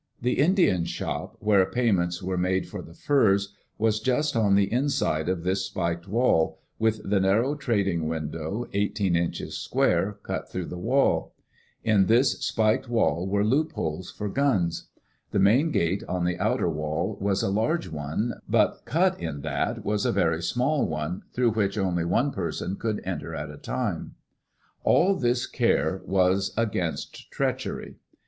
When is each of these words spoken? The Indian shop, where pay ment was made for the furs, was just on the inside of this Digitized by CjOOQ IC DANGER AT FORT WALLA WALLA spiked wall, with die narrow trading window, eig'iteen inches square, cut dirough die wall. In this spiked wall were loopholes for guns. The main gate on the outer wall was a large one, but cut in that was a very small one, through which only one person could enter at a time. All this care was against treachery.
The 0.19 0.39
Indian 0.39 0.85
shop, 0.85 1.37
where 1.41 1.63
pay 1.67 1.91
ment 1.91 2.23
was 2.23 2.39
made 2.39 2.67
for 2.67 2.81
the 2.81 2.95
furs, 2.95 3.53
was 3.77 3.99
just 3.99 4.35
on 4.35 4.55
the 4.55 4.73
inside 4.73 5.29
of 5.29 5.43
this 5.43 5.69
Digitized 5.69 5.73
by 5.75 5.93
CjOOQ 5.93 5.93
IC 5.93 6.01
DANGER 6.01 6.01
AT 6.01 6.03
FORT 6.03 6.13
WALLA 6.13 6.31
WALLA 6.31 6.51
spiked 6.51 6.57
wall, 6.57 6.59
with 6.89 7.09
die 7.11 7.19
narrow 7.19 7.55
trading 7.55 8.07
window, 8.07 8.65
eig'iteen 8.73 9.15
inches 9.15 9.57
square, 9.59 10.17
cut 10.23 10.49
dirough 10.51 10.69
die 10.71 10.75
wall. 10.75 11.35
In 11.83 12.05
this 12.07 12.39
spiked 12.43 12.89
wall 12.89 13.27
were 13.27 13.45
loopholes 13.45 14.09
for 14.09 14.27
guns. 14.27 14.87
The 15.29 15.37
main 15.37 15.69
gate 15.69 16.03
on 16.09 16.25
the 16.25 16.39
outer 16.39 16.67
wall 16.71 17.15
was 17.21 17.43
a 17.43 17.49
large 17.49 17.89
one, 17.89 18.33
but 18.49 18.81
cut 18.85 19.19
in 19.21 19.41
that 19.41 19.85
was 19.85 20.07
a 20.07 20.11
very 20.11 20.41
small 20.41 20.87
one, 20.87 21.21
through 21.31 21.51
which 21.51 21.77
only 21.77 22.05
one 22.05 22.31
person 22.31 22.75
could 22.75 23.01
enter 23.05 23.35
at 23.35 23.51
a 23.51 23.57
time. 23.59 24.15
All 24.83 25.13
this 25.13 25.45
care 25.45 26.01
was 26.05 26.55
against 26.57 27.29
treachery. 27.29 27.97